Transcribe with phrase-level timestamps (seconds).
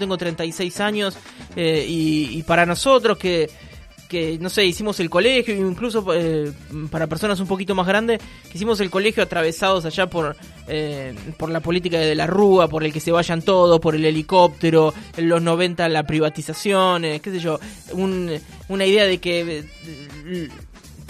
[0.00, 1.16] tengo 36 años
[1.54, 3.48] eh, y, para nosotros que
[4.08, 6.50] que, no sé, hicimos el colegio, incluso eh,
[6.90, 10.34] para personas un poquito más grandes, que hicimos el colegio atravesados allá por,
[10.66, 14.04] eh, por la política de la Rúa, por el que se vayan todos, por el
[14.04, 17.60] helicóptero, en los 90 la privatización, qué sé yo,
[17.94, 19.62] una idea de que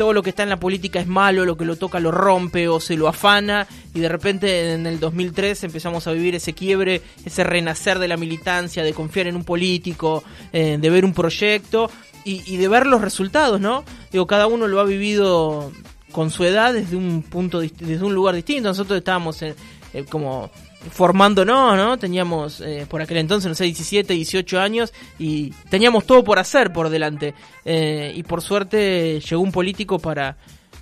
[0.00, 2.68] todo lo que está en la política es malo, lo que lo toca lo rompe
[2.68, 7.02] o se lo afana y de repente en el 2003 empezamos a vivir ese quiebre,
[7.26, 11.91] ese renacer de la militancia, de confiar en un político, de ver un proyecto
[12.24, 13.84] y, de ver los resultados, ¿no?
[14.10, 15.70] Digo, cada uno lo ha vivido
[16.12, 18.70] con su edad desde un punto, desde un lugar distinto.
[18.70, 19.55] Nosotros estábamos en,
[19.92, 20.50] eh, como
[20.91, 21.98] formándonos, ¿no?
[21.98, 26.73] Teníamos eh, por aquel entonces, no sé, 17, 18 años y teníamos todo por hacer
[26.73, 27.34] por delante.
[27.65, 30.37] Eh, y por suerte llegó un político para,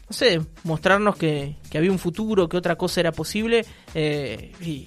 [0.09, 3.65] no sé, mostrarnos que, que había un futuro, que otra cosa era posible.
[3.95, 4.87] y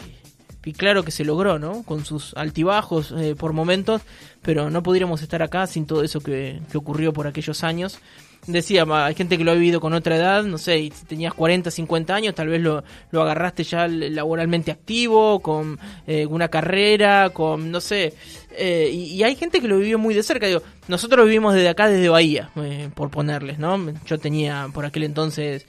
[0.63, 1.83] y claro que se logró, ¿no?
[1.83, 4.01] Con sus altibajos eh, por momentos,
[4.41, 7.97] pero no podríamos estar acá sin todo eso que, que, ocurrió por aquellos años.
[8.47, 11.69] Decía, hay gente que lo ha vivido con otra edad, no sé, si tenías 40,
[11.69, 17.69] 50 años, tal vez lo, lo agarraste ya laboralmente activo, con eh, una carrera, con,
[17.69, 18.13] no sé,
[18.57, 20.47] eh, y, hay gente que lo vivió muy de cerca.
[20.47, 22.49] Digo, nosotros vivimos desde acá, desde Bahía,
[22.95, 23.79] por ponerles, ¿no?
[24.05, 25.65] Yo tenía por aquel entonces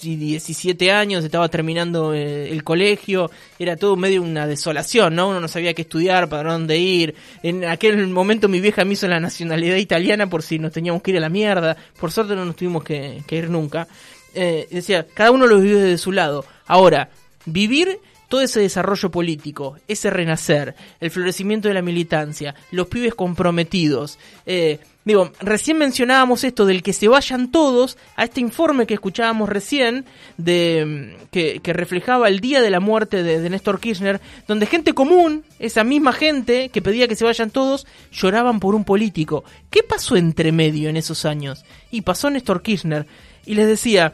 [0.00, 5.28] 17 años, estaba terminando eh, el colegio, era todo medio una desolación, ¿no?
[5.28, 7.14] Uno no sabía qué estudiar, para dónde ir.
[7.42, 11.12] En aquel momento mi vieja me hizo la nacionalidad italiana por si nos teníamos que
[11.12, 11.76] ir a la mierda.
[11.98, 13.88] Por suerte no nos tuvimos que, ir nunca.
[14.34, 16.44] Eh, decía, cada uno lo vivió desde su lado.
[16.66, 17.10] Ahora,
[17.46, 24.18] vivir todo ese desarrollo político, ese renacer, el florecimiento de la militancia, los pibes comprometidos.
[24.44, 29.48] Eh, digo, recién mencionábamos esto del que se vayan todos a este informe que escuchábamos
[29.48, 30.04] recién,
[30.36, 34.92] de mm, que, reflejaba el día de la muerte de, de, Néstor Kirchner, donde gente
[34.92, 39.44] común, esa misma gente que pedía que se vayan todos, lloraban por un político.
[39.70, 41.64] ¿Qué pasó entre medio en esos años?
[41.90, 43.06] Y pasó Néstor Kirchner.
[43.46, 44.12] Y les decía,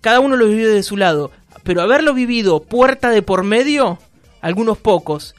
[0.00, 1.30] cada uno lo vivió de su lado
[1.68, 3.98] pero haberlo vivido puerta de por medio,
[4.40, 5.34] algunos pocos.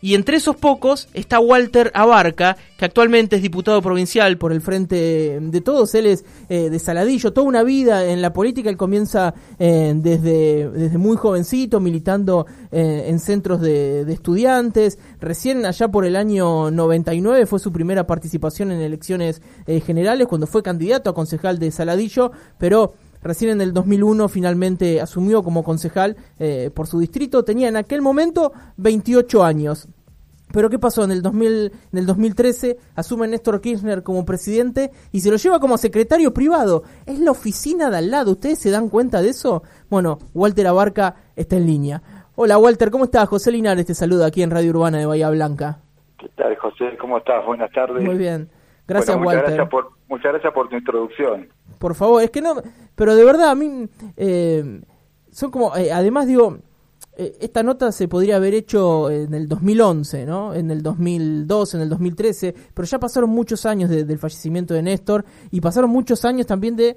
[0.00, 5.38] Y entre esos pocos está Walter Abarca, que actualmente es diputado provincial por el Frente
[5.40, 5.94] de Todos.
[5.94, 8.70] Él es eh, de Saladillo, toda una vida en la política.
[8.70, 14.98] Él comienza eh, desde, desde muy jovencito, militando eh, en centros de, de, estudiantes.
[15.20, 19.42] Recién allá por el año 99 fue su primera participación en elecciones
[19.86, 25.42] generales, cuando fue candidato a concejal de Saladillo, pero Recién en el 2001 finalmente asumió
[25.42, 27.44] como concejal eh, por su distrito.
[27.44, 29.88] Tenía en aquel momento 28 años.
[30.52, 31.04] Pero ¿qué pasó?
[31.04, 35.60] En el, 2000, en el 2013 asume Néstor Kirchner como presidente y se lo lleva
[35.60, 36.84] como secretario privado.
[37.06, 38.32] Es la oficina de al lado.
[38.32, 39.62] ¿Ustedes se dan cuenta de eso?
[39.90, 42.02] Bueno, Walter Abarca está en línea.
[42.34, 43.28] Hola Walter, ¿cómo estás?
[43.28, 45.80] José Linares te saluda aquí en Radio Urbana de Bahía Blanca.
[46.18, 46.96] ¿Qué tal José?
[47.00, 47.44] ¿Cómo estás?
[47.44, 48.04] Buenas tardes.
[48.04, 48.48] Muy bien.
[48.88, 49.44] Gracias muchas Walter.
[49.44, 52.56] Gracias por, muchas gracias por tu introducción por favor, es que no,
[52.94, 54.80] pero de verdad a mí eh,
[55.30, 56.58] son como, eh, además digo,
[57.16, 60.54] eh, esta nota se podría haber hecho en el 2011, ¿no?
[60.54, 65.24] En el 2012, en el 2013, pero ya pasaron muchos años del fallecimiento de Néstor
[65.50, 66.96] y pasaron muchos años también de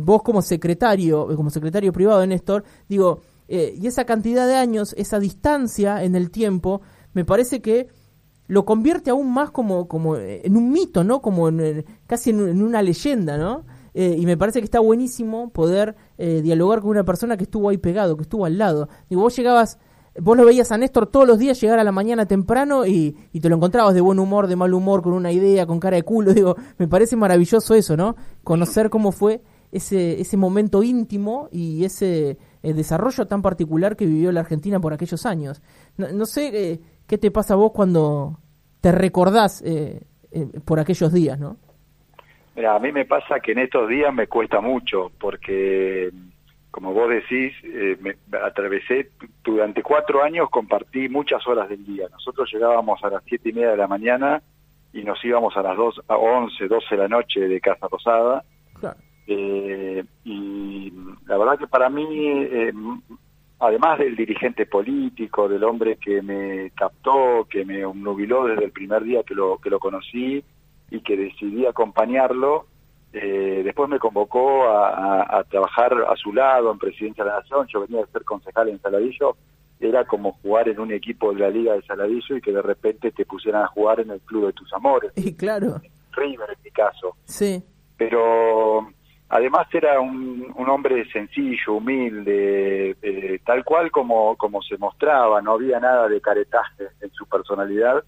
[0.00, 5.20] vos como secretario, como secretario privado de Néstor, digo, y esa cantidad de años, esa
[5.20, 6.80] distancia en el tiempo,
[7.12, 7.88] me parece que
[8.48, 11.22] lo convierte aún más como, como en un mito, ¿no?
[11.22, 13.64] Como en, casi en, una leyenda, ¿no?
[13.94, 17.68] Eh, y me parece que está buenísimo poder eh, dialogar con una persona que estuvo
[17.68, 18.88] ahí pegado, que estuvo al lado.
[19.08, 19.78] Digo, vos llegabas,
[20.18, 23.40] vos lo veías a Néstor todos los días llegar a la mañana temprano y, y
[23.40, 26.02] te lo encontrabas de buen humor, de mal humor, con una idea, con cara de
[26.02, 26.32] culo.
[26.34, 28.16] Digo, me parece maravilloso eso, ¿no?
[28.44, 34.32] Conocer cómo fue ese, ese momento íntimo y ese eh, desarrollo tan particular que vivió
[34.32, 35.62] la Argentina por aquellos años.
[35.96, 38.38] No sé qué te pasa a vos cuando
[38.80, 39.62] te recordás
[40.64, 41.56] por aquellos días, ¿no?
[42.54, 46.10] Mira, a mí me pasa que en estos días me cuesta mucho, porque,
[46.70, 49.10] como vos decís, eh, me atravesé,
[49.42, 52.08] durante cuatro años compartí muchas horas del día.
[52.10, 54.42] Nosotros llegábamos a las siete y media de la mañana
[54.92, 58.44] y nos íbamos a las dos, a once, doce de la noche de Casa Rosada.
[59.26, 60.92] Eh, y
[61.26, 62.72] la verdad que para mí, eh,
[63.62, 69.04] además del dirigente político, del hombre que me captó, que me nubiló desde el primer
[69.04, 70.44] día que lo, que lo conocí,
[70.90, 72.66] y que decidí acompañarlo.
[73.12, 77.66] Eh, después me convocó a, trabajar a su lado en Presidencia de la Nación.
[77.72, 79.36] Yo venía a ser concejal en Saladillo.
[79.78, 83.12] Era como jugar en un equipo de la Liga de Saladillo y que de repente
[83.12, 85.12] te pusieran a jugar en el club de tus amores.
[85.16, 85.80] Y claro.
[86.12, 87.16] River en mi caso.
[87.24, 87.62] Sí.
[87.96, 88.88] Pero
[89.32, 95.40] además era un, hombre sencillo, humilde, eh, tal cual como, como se mostraba.
[95.40, 98.04] No había nada de caretaje en su personalidad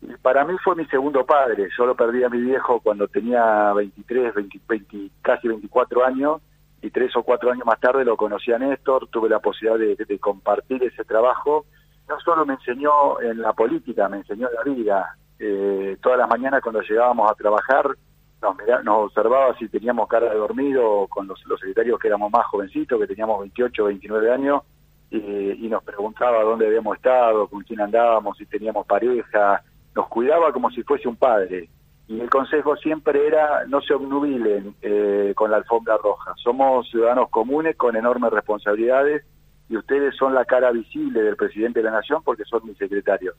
[0.00, 1.68] Y para mí fue mi segundo padre.
[1.78, 4.34] Yo lo perdí a mi viejo cuando tenía 23,
[4.66, 6.42] 20, casi 24 años
[6.82, 10.18] y tres o cuatro años más tarde lo conocí a Néstor, tuve la posibilidad de,
[10.18, 11.66] compartir ese trabajo.
[12.08, 15.16] No solo me enseñó en la política, me enseñó en la vida.
[15.38, 17.96] Eh, todas las mañanas cuando llegábamos a trabajar
[18.42, 23.00] nos, nos observaba si teníamos cara de dormido con los, secretarios que éramos más jovencitos,
[23.00, 24.62] que teníamos 28 o 29 años,
[25.10, 29.62] y, y nos preguntaba dónde habíamos estado, con quién andábamos, si teníamos pareja,
[29.94, 31.68] nos cuidaba como si fuese un padre.
[32.08, 36.34] Y el consejo siempre era no se obnubilen eh, con la alfombra roja.
[36.36, 39.24] Somos ciudadanos comunes con enormes responsabilidades
[39.68, 43.34] y ustedes son la cara visible del presidente de la nación porque son mis secretarios.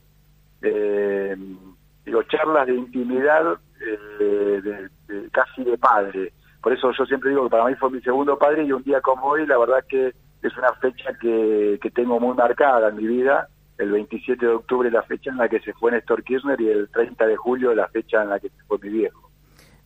[0.62, 1.36] Eh,
[2.28, 4.88] charlas de intimidad eh,
[5.32, 6.32] casi de padre.
[6.62, 9.00] Por eso yo siempre digo que para mí fue mi segundo padre y un día
[9.00, 13.06] como hoy la verdad que es una fecha que, que tengo muy marcada en mi
[13.06, 13.48] vida
[13.78, 16.88] el 27 de octubre la fecha en la que se fue Néstor Kirchner y el
[16.90, 19.30] 30 de julio la fecha en la que se fue mi viejo.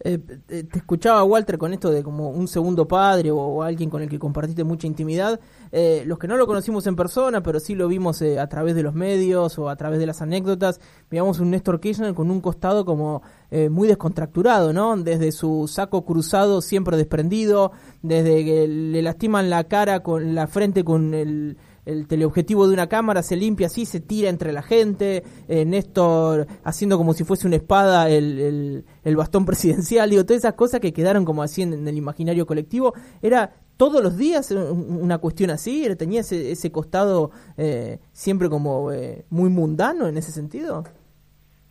[0.01, 4.09] Eh, te escuchaba Walter con esto de como un segundo padre o, alguien con el
[4.09, 5.41] que compartiste mucha intimidad.
[5.73, 8.75] Eh, los que no lo conocimos en persona, pero sí lo vimos eh, a través
[8.77, 10.81] de los medios o a través de las anécdotas,
[11.11, 13.23] veíamos un Néstor Kirchner con un costado como
[13.71, 14.95] muy descontracturado, ¿no?
[14.99, 17.73] Desde su saco cruzado siempre desprendido,
[18.03, 21.57] desde que le lastiman la cara con la frente con el
[21.89, 26.47] el teleobjetivo de una cámara se limpia así, se tira entre la gente, eh, Néstor
[26.63, 30.93] haciendo como si fuese una espada el, el, bastón presidencial, digo, todas esas cosas que
[30.93, 32.93] quedaron como así en, el imaginario colectivo,
[33.23, 39.25] era todos los días una cuestión así, tenía ese, ese costado eh, siempre como eh,
[39.31, 40.85] muy mundano en ese sentido.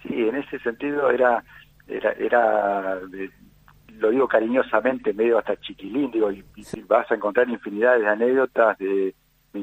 [0.02, 1.44] Sí, en ese sentido era,
[1.88, 3.02] era, era
[4.00, 8.78] lo digo cariñosamente, medio hasta chiquilín, digo, y, y vas a encontrar infinidad de anécdotas
[8.78, 9.14] de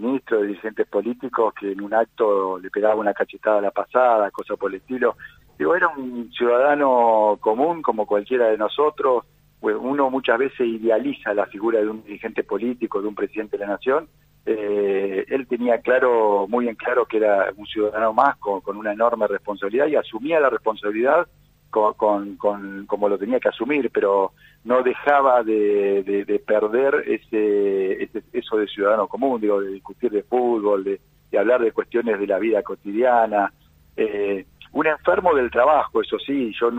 [0.00, 4.58] ministros, dirigentes políticos que en un acto le pegaba una cachetada a la pasada, cosas
[4.58, 5.17] por el estilo.
[5.58, 9.25] Digo, era un ciudadano común como cualquiera de nosotros.
[9.61, 13.73] Uno muchas veces idealiza la figura de un dirigente político, de un presidente de la
[13.73, 14.08] nación.
[14.44, 19.26] Eh, él tenía claro, muy en claro que era un ciudadano más con una enorme
[19.26, 21.26] responsabilidad y asumía la responsabilidad
[21.97, 24.32] con, con, como lo tenía que asumir, pero
[24.65, 31.00] no dejaba de, perder ese, eso de ciudadano común, digo, de discutir de fútbol, de,
[31.38, 33.53] hablar de cuestiones de la vida cotidiana.
[33.97, 36.71] Eh, un enfermo del trabajo, eso sí, yo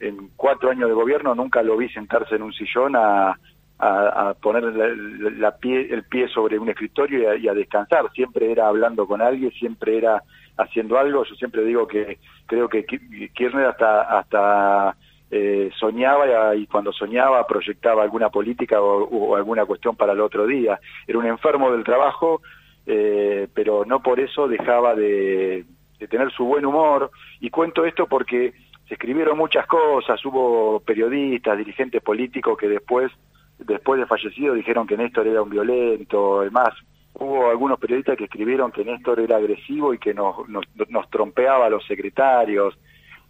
[0.00, 3.38] en cuatro años de gobierno nunca lo vi sentarse en un sillón a,
[3.84, 9.08] a, poner la, pie, el pie sobre un escritorio y a, descansar, siempre era hablando
[9.08, 10.22] con alguien, siempre era
[10.56, 14.96] haciendo algo, yo siempre digo que creo que Kirchner hasta, hasta
[15.32, 20.78] eh, soñaba y, cuando soñaba proyectaba alguna política o, alguna cuestión para el otro día,
[21.08, 22.40] era un enfermo del trabajo,
[22.86, 25.64] eh, pero no por eso dejaba de,
[25.98, 28.52] de tener su buen humor, y cuento esto porque
[28.86, 33.10] se escribieron muchas cosas, hubo periodistas, dirigentes políticos que después
[33.58, 36.70] después de fallecido dijeron que Néstor era un violento, además
[37.14, 41.66] hubo algunos periodistas que escribieron que Néstor era agresivo y que nos, nos, nos trompeaba
[41.66, 42.78] a los secretarios.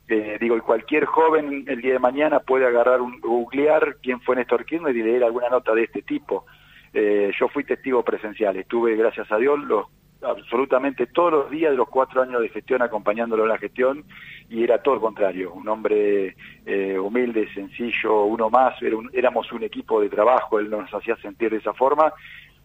[0.09, 4.37] Eh, digo, y cualquier joven el día de mañana puede agarrar un googlear quién fue
[4.37, 6.45] Néstor Kirchner y leer alguna nota de este tipo.
[6.93, 9.87] Eh, yo fui testigo presencial, estuve, gracias a Dios, los
[10.23, 14.05] absolutamente todos los días de los cuatro años de gestión acompañándolo en la gestión
[14.49, 16.37] y era todo lo contrario, un hombre
[16.67, 18.75] eh, humilde, sencillo, uno más,
[19.13, 22.13] éramos un equipo de trabajo, él nos hacía sentir de esa forma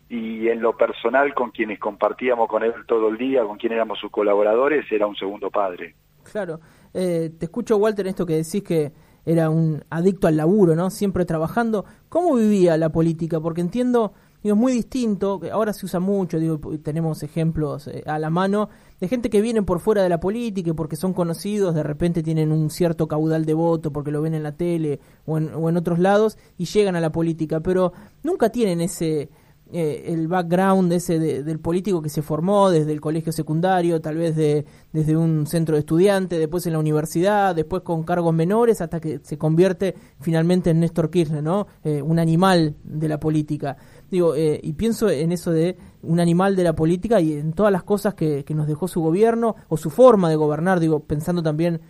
[0.10, 4.00] y en lo personal con quienes compartíamos con él todo el día, con quienes éramos
[4.00, 5.96] sus colaboradores, era un segundo padre.
[6.24, 6.60] Claro,
[6.94, 8.92] eh, te escucho Walter en esto que decís que
[9.26, 10.90] era un adicto al laburo, ¿no?
[10.90, 11.84] Siempre trabajando.
[12.08, 13.42] ¿Cómo vivía la política?
[13.42, 14.14] Porque entiendo
[14.52, 19.08] Es muy distinto, ahora se usa mucho, digo, tenemos ejemplos eh, a la mano de
[19.08, 22.70] gente que vienen por fuera de la política porque son conocidos, de repente tienen un
[22.70, 26.00] cierto caudal de voto porque lo ven en la tele o en, o en otros
[26.00, 29.30] lados y llegan a la política, pero nunca tienen ese
[29.74, 34.36] eh, el background ese del político que se formó desde el colegio secundario, tal vez
[34.36, 39.02] de, desde un centro de estudiantes, después en la universidad, después con cargos menores, hasta
[39.02, 41.68] que se convierte finalmente en Néstor Kirchner, ¿no?
[41.84, 43.76] Eh, un animal de la política.
[44.10, 47.72] Digo, eh, y pienso en eso de un animal de la política y en todas
[47.72, 51.44] las cosas que, que nos dejó su gobierno o su forma de gobernar, digo, pensando
[51.44, 51.82] también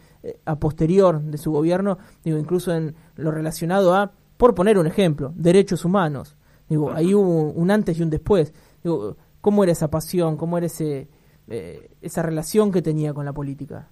[0.46, 5.32] a posterior de su gobierno, digo, incluso en lo relacionado a, por poner un ejemplo,
[5.36, 6.37] derechos humanos
[6.70, 8.54] Digo, ahí hubo un antes y un después.
[8.84, 10.38] Digo, ¿cómo era esa pasión?
[10.38, 11.08] ¿Cómo era ese,
[11.48, 13.88] eh, esa relación que tenía con la política?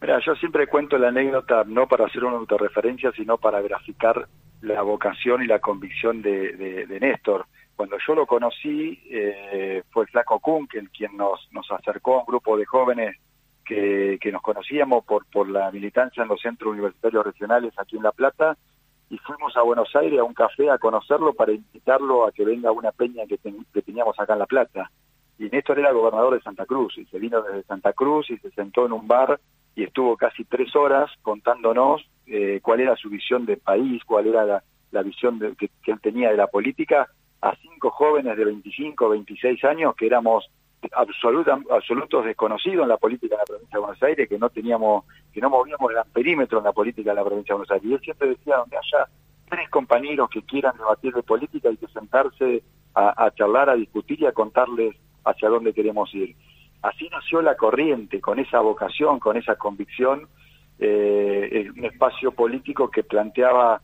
[0.00, 4.28] Mira, yo siempre cuento la anécdota no para hacer una autorreferencia, sino para graficar
[4.60, 7.46] la vocación y la convicción de, de, Néstor.
[7.74, 12.20] Cuando yo lo conocí, eh, fue Flaco Kun, que el quien nos, nos acercó a
[12.20, 13.16] un grupo de jóvenes
[13.64, 18.02] que, que nos conocíamos por, por la militancia en los centros universitarios regionales aquí en
[18.02, 18.56] La Plata
[19.08, 22.70] y fuimos a Buenos Aires a un café a conocerlo para invitarlo a que venga
[22.70, 24.90] a una peña que, que teníamos acá en La Plata.
[25.38, 28.50] Y Néstor era gobernador de Santa Cruz y se vino desde Santa Cruz y se
[28.50, 29.38] sentó en un bar
[29.74, 34.44] y estuvo casi tres horas contándonos eh, cuál era su visión de país, cuál era
[34.44, 37.08] la, la visión de, que, que, él tenía de la política
[37.42, 40.50] a cinco jóvenes de 25, 26 años que éramos
[40.94, 45.04] absoluta, absolutos desconocidos en la política de la provincia de Buenos Aires, que no teníamos,
[45.32, 47.86] que no movíamos el perímetro en la política de la provincia de Buenos Aires.
[47.90, 49.06] Y él siempre decía, donde haya
[49.48, 52.62] tres compañeros que quieran debatir de política hay que sentarse
[52.94, 56.34] a, a charlar, a discutir y a contarles hacia dónde queremos ir.
[56.82, 60.28] Así nació la corriente, con esa vocación, con esa convicción,
[60.78, 63.80] eh, un espacio político que planteaba,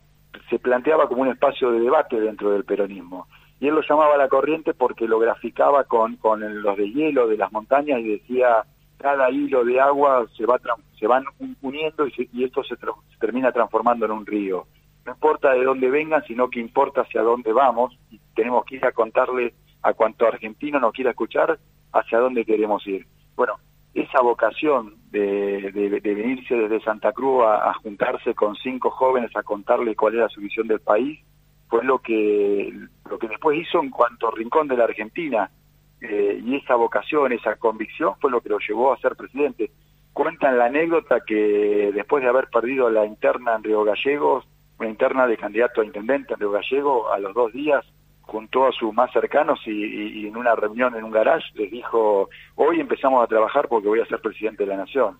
[0.49, 3.27] se planteaba como un espacio de debate dentro del peronismo.
[3.59, 7.37] Y él lo llamaba la corriente porque lo graficaba con, con los de hielo de
[7.37, 8.65] las montañas y decía,
[8.97, 10.59] cada hilo de agua se, va
[10.99, 11.23] se van
[11.61, 14.65] uniendo y, y esto se, se termina transformando en un río.
[15.05, 18.85] No importa de dónde vengan, sino que importa hacia dónde vamos y tenemos que ir
[18.85, 21.59] a contarle a cuanto argentino nos quiera escuchar
[21.91, 23.05] hacia dónde queremos ir.
[23.35, 23.55] Bueno,
[23.93, 29.35] esa vocación de, de, de venirse desde Santa Cruz a, a, juntarse con cinco jóvenes
[29.35, 31.19] a contarle cuál era su visión del país,
[31.67, 32.73] fue lo que,
[33.09, 35.49] lo que después hizo en cuanto rincón de la Argentina.
[36.01, 39.71] Eh, y esa vocación, esa convicción fue lo que lo llevó a ser presidente.
[40.11, 44.45] Cuentan la anécdota que después de haber perdido la interna en Gallegos,
[44.79, 47.85] una interna de candidato a intendente en Río Gallego, a los dos días
[48.21, 52.29] juntó a sus más cercanos y, y, en una reunión en un garage les dijo,
[52.55, 55.19] hoy empezamos a trabajar porque voy a ser presidente de la nación.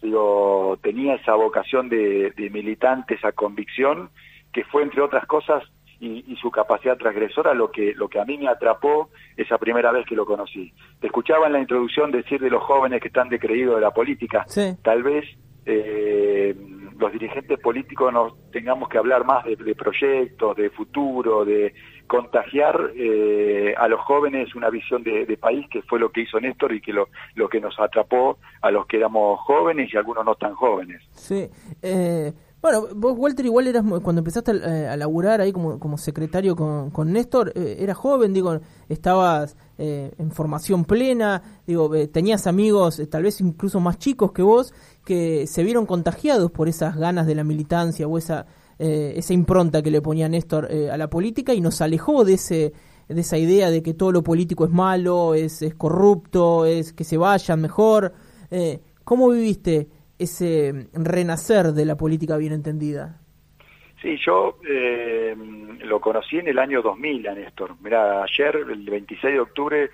[0.00, 4.10] Digo, tenía esa vocación de militante, esa convicción,
[4.52, 5.62] que fue entre otras cosas
[6.00, 9.92] y, y, su capacidad transgresora lo que lo que a mí me atrapó esa primera
[9.92, 10.72] vez que lo conocí.
[11.00, 14.44] Te escuchaba en la introducción decir de los jóvenes que están decreídos de la política.
[14.46, 14.76] Sí.
[14.82, 15.24] Tal vez
[15.64, 16.54] eh,
[16.98, 21.74] los dirigentes políticos nos tengamos que hablar más de, de proyectos, de futuro, de
[22.06, 26.40] contagiar eh, a los jóvenes una visión de, de, país, que fue lo que hizo
[26.40, 30.24] Néstor y que lo, lo que nos atrapó a los que éramos jóvenes y algunos
[30.24, 31.02] no tan jóvenes.
[31.10, 31.48] Sí.
[31.82, 32.32] Eh...
[32.62, 36.90] Bueno, vos, Walter, igual eras, cuando empezaste a, a laburar ahí como, como secretario con,
[36.90, 38.58] con Néstor, eh, eras joven, digo,
[38.88, 44.42] estabas eh, en formación plena, digo, eh, tenías amigos, tal vez incluso más chicos que
[44.42, 44.72] vos,
[45.04, 48.46] que se vieron contagiados por esas ganas de la militancia o esa,
[48.78, 52.72] esa impronta que le ponía Néstor a la política y nos alejó de ese
[53.08, 57.04] de esa idea de que todo lo político es malo, es, es corrupto, es que
[57.04, 58.12] se vayan mejor.
[59.04, 63.20] ¿Cómo viviste ese renacer de la política bien entendida?
[64.00, 65.34] Sí, yo eh,
[65.84, 67.34] lo conocí en el año 2000 a.
[67.80, 69.90] Mira, ayer, el 26 de octubre,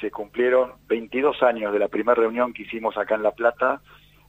[0.00, 3.80] se cumplieron 22 años de la primera reunión que hicimos acá en La Plata,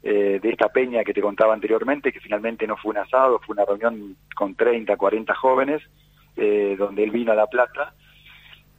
[0.04, 3.54] eh, de esta peña que te contaba anteriormente, que finalmente no fue un asado, fue
[3.54, 5.82] una reunión con 30, 40 jóvenes,
[6.38, 7.94] eh, donde él vino a La Plata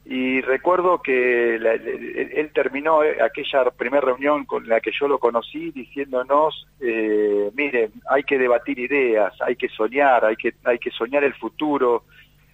[0.09, 5.71] y recuerdo que la, él terminó aquella primera reunión con la que yo lo conocí
[5.71, 11.25] diciéndonos, eh, miren, hay que debatir ideas, hay que soñar, hay que, hay que soñar
[11.25, 12.05] el futuro,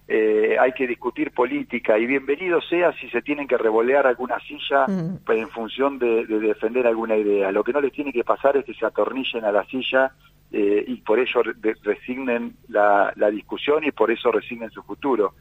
[0.08, 4.86] eh, hay que discutir política y bienvenido sea si se tienen que revolear alguna silla
[4.88, 5.18] mm.
[5.24, 7.52] pues, en función de, de, defender alguna idea.
[7.52, 10.10] Lo que no les tiene que pasar es que se atornillen a la silla
[10.50, 15.34] eh, y por re resignen la, la discusión y por eso resignen su futuro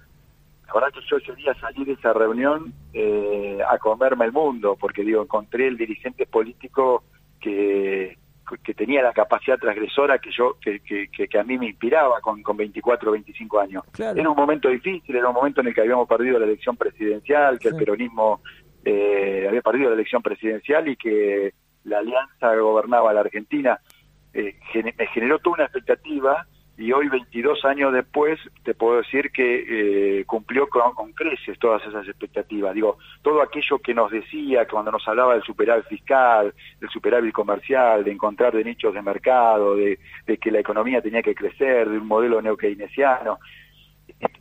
[0.67, 5.03] la verdad yo ese día salí de esa reunión eh, a comerme el mundo, porque
[5.03, 7.03] digo, encontré el dirigente político
[7.39, 8.17] que,
[8.63, 12.41] que tenía la capacidad transgresora que yo que, que, que a mí me inspiraba con,
[12.41, 13.83] con 24 o 25 años.
[13.91, 14.19] Claro.
[14.19, 17.59] Era un momento difícil, era un momento en el que habíamos perdido la elección presidencial,
[17.59, 17.75] que sí.
[17.75, 18.41] el peronismo
[18.85, 21.53] eh, había perdido la elección presidencial y que
[21.83, 23.79] la alianza gobernaba la Argentina.
[24.33, 30.19] Eh, me generó toda una expectativa y hoy, 22 años después, te puedo decir que
[30.19, 32.73] eh, cumplió con, creces todas esas expectativas.
[32.73, 38.03] Digo, todo aquello que nos decía cuando nos hablaba del superávit fiscal, del superávit comercial,
[38.03, 42.07] de encontrar nichos de mercado, de, de que la economía tenía que crecer, de un
[42.07, 43.39] modelo neokeynesiano,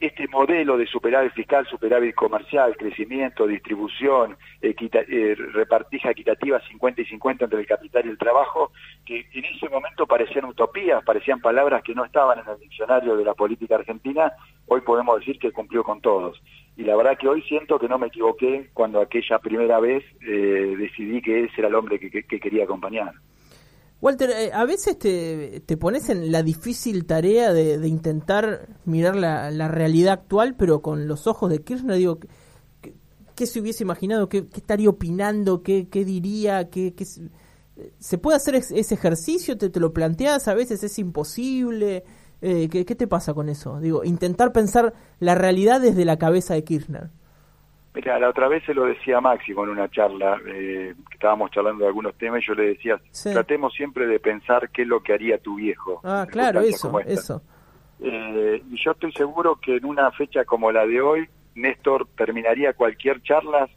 [0.02, 7.04] este modelo de superávit fiscal, superávit comercial, crecimiento, distribución, equita, eh, repartija equitativa 50 y
[7.04, 8.73] 50 entre el capital y el trabajo,
[9.06, 13.25] que en ese momento parecían utopías, parecían palabras que no estaban en el diccionario de
[13.25, 14.32] la política argentina,
[14.66, 16.42] hoy podemos decir que cumplió con todos.
[16.76, 20.75] Y la verdad que hoy siento que no me equivoqué cuando aquella primera vez eh,
[20.78, 23.12] decidí que ese era el hombre que, que, que quería acompañar.
[24.02, 29.14] Walter, eh, a veces te, te, pones en la difícil tarea de, de intentar mirar
[29.14, 32.18] la, la, realidad actual, pero con los ojos de Kirchner, digo,
[33.37, 34.28] ¿qué, se hubiese imaginado?
[34.28, 35.62] ¿Qué, qué estaría opinando?
[35.62, 36.68] ¿Qué, qué diría?
[36.68, 36.92] ¿Qué,
[38.00, 39.56] ¿Se puede hacer ese ejercicio?
[39.56, 40.49] ¿Te, te lo planteas?
[40.49, 42.02] ¿A veces es imposible?
[42.40, 43.78] Eh, ¿qué, ¿Qué te pasa con eso?
[43.78, 47.11] Digo, intentar pensar la realidad desde la cabeza de Kirchner.
[47.94, 51.84] Mira, la otra vez se lo decía Máximo en una charla, eh, que estábamos charlando
[51.84, 55.12] de algunos temas, y yo le decía, tratemos siempre de pensar qué es lo que
[55.12, 56.00] haría tu viejo.
[56.02, 57.42] Ah, claro, eso, eso.
[58.00, 62.72] Eh, y yo estoy seguro que en una fecha como la de hoy, Néstor terminaría
[62.72, 63.68] cualquier charla,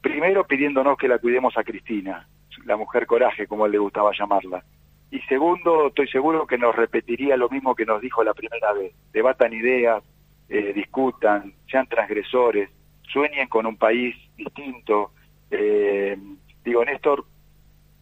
[0.00, 2.28] primero pidiéndonos que la cuidemos a Cristina,
[2.64, 4.64] la mujer coraje, como él le gustaba llamarla.
[5.10, 8.92] Y segundo, estoy seguro que nos repetiría lo mismo que nos dijo la primera vez,
[9.12, 10.04] debatan ideas,
[10.48, 12.70] eh, discutan, sean transgresores,
[13.12, 15.12] sueñen con un país distinto.
[15.50, 16.16] Eh,
[16.64, 17.24] digo, Néstor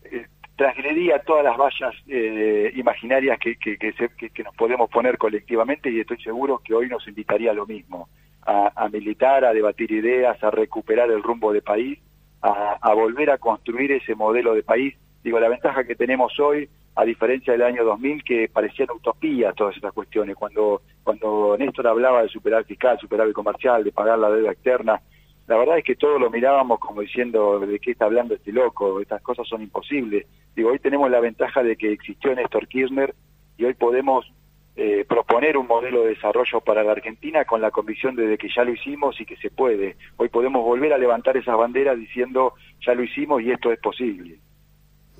[0.04, 6.00] eh, transgredía todas las vallas eh, imaginarias que, que, que, nos podemos poner colectivamente y
[6.00, 8.08] estoy seguro que hoy nos invitaría a lo mismo,
[8.46, 11.98] a, militar, a debatir ideas, a recuperar el rumbo de país,
[12.42, 14.94] a, a volver a construir ese modelo de país.
[15.22, 19.74] Digo, la ventaja que tenemos hoy a diferencia del año 2000 que parecían utopías todas
[19.76, 20.36] estas cuestiones.
[20.36, 25.00] Cuando, cuando Néstor hablaba de superar fiscal, superar el comercial, de pagar la deuda externa,
[25.46, 29.00] la verdad es que todos lo mirábamos como diciendo de qué está hablando este loco,
[29.00, 30.26] estas cosas son imposibles.
[30.56, 33.14] Digo, hoy tenemos la ventaja de que existió Néstor Kirchner
[33.58, 34.32] y hoy podemos
[34.76, 38.64] eh, proponer un modelo de desarrollo para la Argentina con la convicción de que ya
[38.64, 39.96] lo hicimos y que se puede.
[40.16, 44.38] Hoy podemos volver a levantar esas banderas diciendo ya lo hicimos y esto es posible.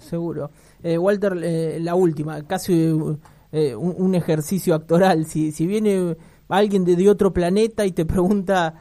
[0.04, 0.50] Seguro.
[0.82, 2.92] Eh, Walter, eh, la última, casi
[3.52, 5.26] eh, un, ejercicio actoral.
[5.26, 6.16] Si, si viene
[6.48, 8.74] alguien de, otro planeta y te pregunta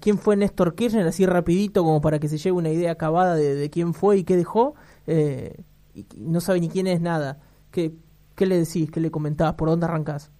[0.00, 3.70] quién fue Néstor Kirchner, así rapidito, como para que se lleve una idea acabada de,
[3.70, 4.74] quién fue y qué dejó,
[5.06, 7.38] y no sabe ni quién es nada,
[7.70, 7.92] ¿qué,
[8.36, 10.30] qué le decís, qué le comentás, por dónde arrancás?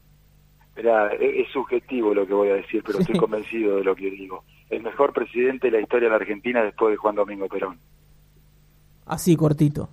[0.77, 4.11] Mira, e, es, subjetivo lo que voy a decir, pero estoy convencido de lo que
[4.11, 4.45] digo.
[4.71, 7.79] El mejor presidente de la historia de la Argentina después de Juan Domingo Perón.
[9.07, 9.91] Así, cortito.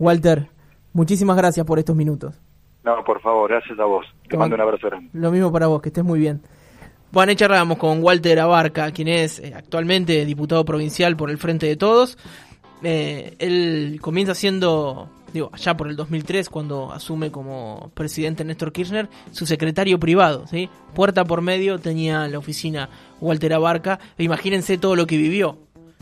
[0.00, 0.48] Walter,
[0.94, 2.34] muchísimas gracias por estos minutos.
[2.82, 4.06] No, por favor, gracias a vos.
[4.26, 5.10] Te mando un abrazo grande.
[5.12, 6.40] Lo mismo para vos, que estés muy bien.
[7.12, 11.76] Bueno, charlamos con Walter Abarca, quien es eh, actualmente diputado provincial por el Frente de
[11.76, 12.16] Todos.
[12.82, 19.10] Eh, él comienza siendo, digo, allá por el 2003, cuando asume como presidente Néstor Kirchner,
[19.32, 20.70] su secretario privado, ¿sí?
[20.94, 22.88] Puerta por medio tenía la oficina
[23.20, 23.98] Walter Abarca.
[24.16, 25.58] E imagínense todo lo que vivió,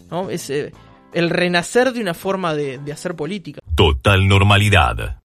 [0.09, 0.31] ¿no?
[0.31, 0.73] Es, eh,
[1.13, 3.61] el renacer de una forma de, de hacer política.
[3.79, 5.15] Total normalidad.